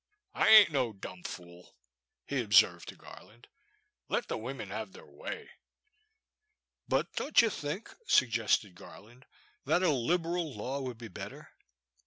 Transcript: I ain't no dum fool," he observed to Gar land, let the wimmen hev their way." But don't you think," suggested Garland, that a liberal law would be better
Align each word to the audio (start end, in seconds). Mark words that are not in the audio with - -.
I 0.33 0.49
ain't 0.49 0.71
no 0.71 0.93
dum 0.93 1.21
fool," 1.21 1.75
he 2.25 2.41
observed 2.41 2.89
to 2.89 2.95
Gar 2.95 3.23
land, 3.23 3.47
let 4.09 4.29
the 4.29 4.35
wimmen 4.39 4.69
hev 4.69 4.93
their 4.93 5.05
way." 5.05 5.51
But 6.87 7.13
don't 7.13 7.39
you 7.39 7.51
think," 7.51 7.95
suggested 8.07 8.73
Garland, 8.73 9.27
that 9.65 9.83
a 9.83 9.91
liberal 9.91 10.51
law 10.57 10.79
would 10.81 10.97
be 10.97 11.07
better 11.07 11.51